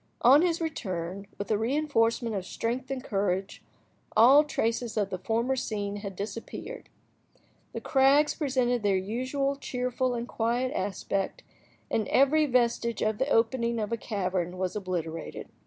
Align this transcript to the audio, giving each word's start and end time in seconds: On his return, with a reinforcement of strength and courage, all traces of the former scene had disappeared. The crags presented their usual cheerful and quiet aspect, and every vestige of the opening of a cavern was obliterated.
On 0.23 0.41
his 0.41 0.59
return, 0.59 1.27
with 1.37 1.51
a 1.51 1.59
reinforcement 1.59 2.33
of 2.35 2.43
strength 2.43 2.89
and 2.89 3.03
courage, 3.03 3.61
all 4.17 4.43
traces 4.43 4.97
of 4.97 5.11
the 5.11 5.19
former 5.19 5.55
scene 5.55 5.97
had 5.97 6.15
disappeared. 6.15 6.89
The 7.73 7.81
crags 7.81 8.33
presented 8.33 8.81
their 8.81 8.97
usual 8.97 9.57
cheerful 9.57 10.15
and 10.15 10.27
quiet 10.27 10.73
aspect, 10.73 11.43
and 11.91 12.07
every 12.07 12.47
vestige 12.47 13.03
of 13.03 13.19
the 13.19 13.27
opening 13.29 13.77
of 13.77 13.91
a 13.91 13.95
cavern 13.97 14.57
was 14.57 14.75
obliterated. 14.75 15.49